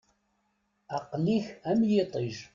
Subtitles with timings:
[0.95, 2.35] Aqel-ik am yiṭij.